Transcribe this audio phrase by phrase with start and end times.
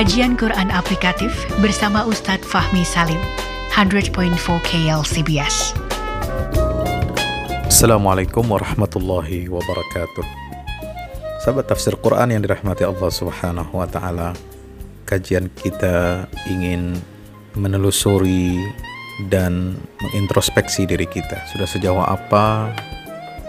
[0.00, 1.28] Kajian Quran Aplikatif
[1.60, 3.20] bersama Ustadz Fahmi Salim,
[3.68, 4.32] 100.4
[4.64, 5.76] KLCBS.
[7.68, 10.24] Assalamualaikum warahmatullahi wabarakatuh.
[11.44, 14.32] Sahabat tafsir Quran yang dirahmati Allah Subhanahu wa taala.
[15.04, 16.96] Kajian kita ingin
[17.52, 18.56] menelusuri
[19.28, 21.44] dan mengintrospeksi diri kita.
[21.52, 22.72] Sudah sejauh apa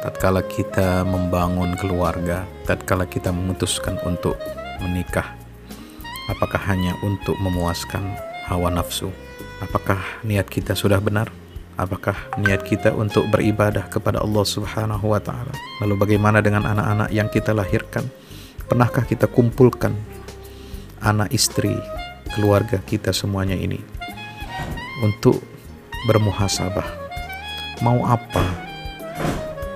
[0.04, 4.36] tatkala kita membangun keluarga, tatkala kita memutuskan untuk
[4.84, 5.41] menikah?
[6.32, 8.16] Apakah hanya untuk memuaskan
[8.48, 9.12] hawa nafsu?
[9.60, 11.28] Apakah niat kita sudah benar?
[11.76, 15.52] Apakah niat kita untuk beribadah kepada Allah Subhanahu wa taala?
[15.84, 18.08] Lalu bagaimana dengan anak-anak yang kita lahirkan?
[18.64, 19.92] Pernahkah kita kumpulkan
[21.04, 21.76] anak istri,
[22.32, 23.84] keluarga kita semuanya ini
[25.04, 25.44] untuk
[26.08, 26.88] bermuhasabah?
[27.84, 28.46] Mau apa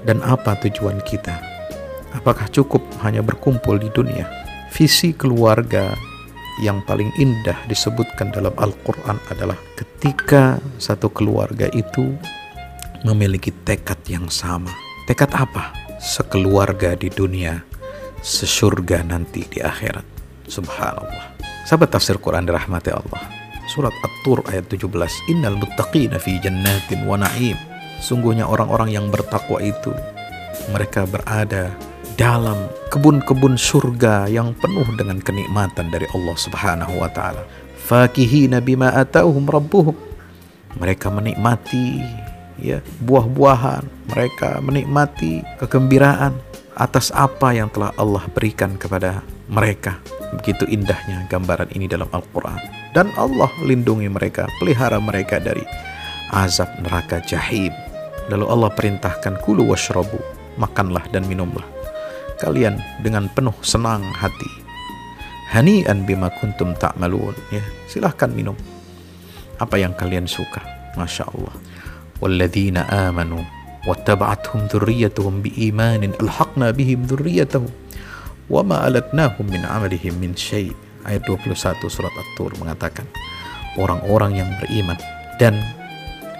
[0.07, 1.35] dan apa tujuan kita?
[2.15, 4.23] Apakah cukup hanya berkumpul di dunia?
[4.71, 6.14] Visi keluarga
[6.63, 12.15] yang paling indah disebutkan dalam Al-Quran adalah ketika satu keluarga itu
[13.03, 14.71] memiliki tekad yang sama.
[15.05, 15.75] Tekad apa?
[15.99, 17.61] Sekeluarga di dunia,
[18.23, 20.05] sesurga nanti di akhirat.
[20.49, 21.35] Subhanallah.
[21.65, 23.21] Sahabat tafsir Quran dirahmati Allah.
[23.65, 24.85] Surat At-Tur ayat 17.
[25.33, 27.57] Innal muttaqina fi jannatin wa na'im.
[27.97, 29.89] Sungguhnya orang-orang yang bertakwa itu
[30.69, 31.73] mereka berada
[32.15, 37.43] dalam kebun-kebun surga yang penuh dengan kenikmatan dari Allah Subhanahu wa taala.
[37.75, 39.95] Fakihina bima atauhum rabbuhum.
[40.79, 42.03] Mereka menikmati
[42.59, 46.35] ya buah-buahan, mereka menikmati kegembiraan
[46.75, 49.99] atas apa yang telah Allah berikan kepada mereka.
[50.39, 52.59] Begitu indahnya gambaran ini dalam Al-Qur'an.
[52.91, 55.63] Dan Allah lindungi mereka, pelihara mereka dari
[56.31, 57.71] azab neraka jahim.
[58.31, 60.19] Lalu Allah perintahkan kulu washrabu,
[60.59, 61.74] makanlah dan minumlah
[62.37, 64.49] kalian dengan penuh senang hati.
[65.53, 67.35] Hani'an bima kuntum ta'malun.
[67.53, 68.57] Ya, silahkan minum.
[69.61, 70.59] Apa yang kalian suka.
[70.99, 71.55] Masya Allah.
[72.19, 73.43] Walladzina amanu
[73.85, 77.69] wattaba'athum dhurriyyatuhum biimanin alhaqna bihim dhurriyyatahum
[78.49, 80.73] wa ma alatnahum min amalihim min syai'
[81.05, 81.53] ayat 21
[81.85, 83.05] surat At-Tur mengatakan
[83.77, 84.97] orang-orang yang beriman
[85.37, 85.61] dan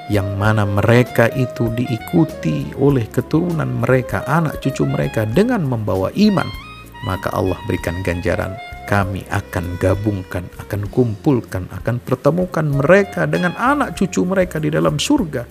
[0.09, 6.45] yang mana mereka itu diikuti oleh keturunan mereka, anak cucu mereka dengan membawa iman,
[7.09, 8.53] maka Allah berikan ganjaran.
[8.85, 15.41] Kami akan gabungkan, akan kumpulkan, akan pertemukan mereka dengan anak cucu mereka di dalam surga.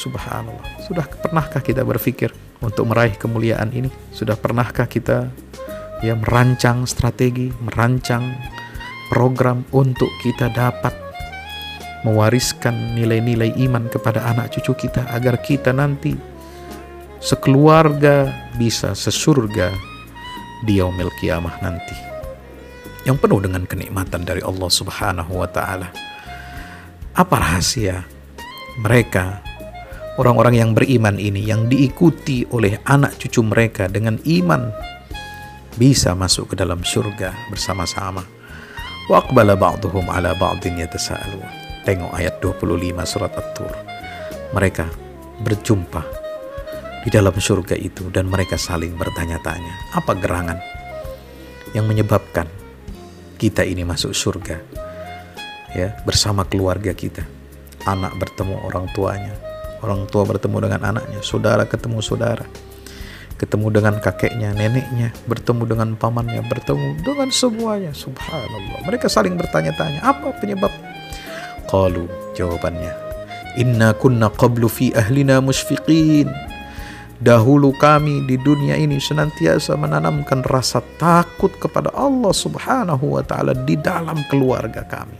[0.00, 0.80] Subhanallah.
[0.88, 2.32] Sudah pernahkah kita berpikir
[2.64, 3.92] untuk meraih kemuliaan ini?
[4.16, 5.28] Sudah pernahkah kita
[6.00, 8.32] ya merancang strategi, merancang
[9.12, 11.03] program untuk kita dapat
[12.04, 16.12] mewariskan nilai-nilai iman kepada anak cucu kita agar kita nanti
[17.18, 18.28] sekeluarga
[18.60, 19.72] bisa sesurga
[20.60, 21.96] di yaumil kiamah nanti
[23.08, 25.88] yang penuh dengan kenikmatan dari Allah Subhanahu wa taala.
[27.16, 28.04] Apa rahasia
[28.80, 29.40] mereka
[30.20, 34.72] orang-orang yang beriman ini yang diikuti oleh anak cucu mereka dengan iman
[35.80, 38.24] bisa masuk ke dalam surga bersama-sama.
[39.08, 43.76] Wa aqbala ba'duhum ala ba'din yatasaalun Tengok ayat 25 surat At-Tur.
[44.56, 44.88] Mereka
[45.44, 46.02] berjumpa
[47.04, 49.92] di dalam surga itu dan mereka saling bertanya-tanya.
[49.92, 50.56] Apa gerangan
[51.76, 52.48] yang menyebabkan
[53.36, 54.56] kita ini masuk surga?
[55.76, 57.28] Ya, bersama keluarga kita.
[57.84, 59.36] Anak bertemu orang tuanya,
[59.84, 62.48] orang tua bertemu dengan anaknya, saudara ketemu saudara
[63.34, 67.90] ketemu dengan kakeknya, neneknya, bertemu dengan pamannya, bertemu dengan semuanya.
[67.90, 68.86] Subhanallah.
[68.86, 70.70] Mereka saling bertanya-tanya, apa penyebab
[71.70, 72.92] Qalu jawabannya
[73.60, 76.26] Inna kunna qablu fi ahlina musfiqin
[77.24, 83.80] Dahulu kami di dunia ini senantiasa menanamkan rasa takut kepada Allah subhanahu wa ta'ala di
[83.80, 85.16] dalam keluarga kami.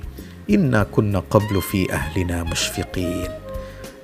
[0.52, 3.32] Inna kunna qablu fi ahlina musfiqin.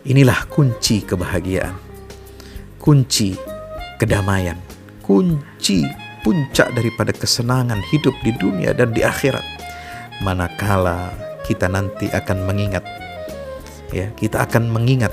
[0.08, 1.76] Inilah kunci kebahagiaan.
[2.80, 3.36] Kunci
[4.00, 4.56] kedamaian.
[5.04, 5.84] Kunci
[6.24, 9.44] puncak daripada kesenangan hidup di dunia dan di akhirat.
[10.24, 11.12] Manakala
[11.50, 12.86] kita nanti akan mengingat.
[13.90, 15.10] Ya kita akan mengingat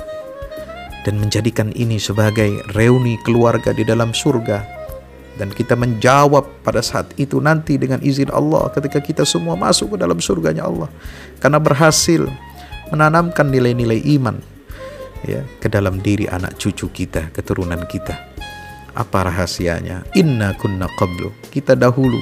[1.01, 4.77] dan menjadikan ini sebagai reuni keluarga di dalam surga.
[5.37, 9.97] Dan kita menjawab pada saat itu nanti dengan izin Allah ketika kita semua masuk ke
[9.97, 10.89] dalam surganya Allah.
[11.41, 12.25] Karena berhasil
[12.89, 14.37] menanamkan nilai-nilai iman
[15.25, 18.17] ya ke dalam diri anak cucu kita keturunan kita.
[18.97, 20.09] Apa rahasianya?
[20.17, 21.29] Inna kunna qablu.
[21.53, 22.17] Kita dahulu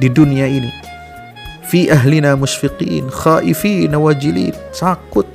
[0.00, 0.91] di dunia ini
[1.66, 4.54] fi ahlina musfiqin khaifin wajilin.
[4.74, 5.26] Takut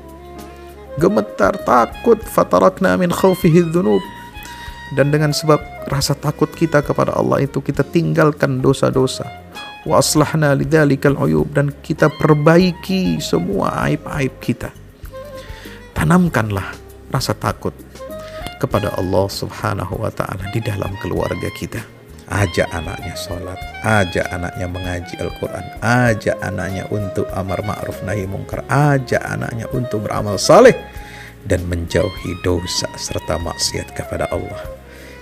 [0.97, 2.19] gemetar takut.
[2.21, 4.01] Fatarakna min khawfihi dhunub.
[4.95, 5.59] Dan dengan sebab
[5.91, 9.27] rasa takut kita kepada Allah itu kita tinggalkan dosa-dosa.
[9.87, 11.53] Wa aslahna lidzalikal uyub.
[11.53, 14.73] Dan kita perbaiki semua aib-aib kita.
[15.95, 16.77] Tanamkanlah
[17.09, 17.73] rasa takut
[18.57, 21.96] kepada Allah Subhanahu wa taala di dalam keluarga kita.
[22.27, 23.55] Ajak anaknya sholat,
[23.87, 30.35] ajak anaknya mengaji Al-Quran, ajak anaknya untuk amar ma'ruf nahi mungkar, ajak anaknya untuk beramal
[30.35, 30.75] saleh
[31.47, 34.59] dan menjauhi dosa serta maksiat kepada Allah.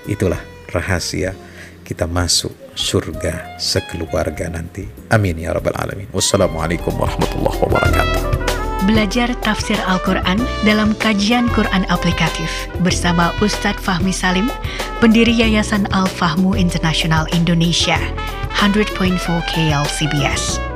[0.10, 0.42] Itulah
[0.74, 1.38] rahasia
[1.86, 4.90] kita masuk surga sekeluarga nanti.
[5.14, 6.10] Amin ya rabbal alamin.
[6.10, 8.22] Wassalamualaikum warahmatullahi wabarakatuh.
[8.86, 14.46] Belajar tafsir Al-Quran dalam kajian Quran aplikatif bersama Ustadz Fahmi Salim,
[15.00, 18.00] pendiri Yayasan Al-Fahmu International Indonesia,
[18.60, 19.18] 100.4
[19.52, 20.75] KL CBS.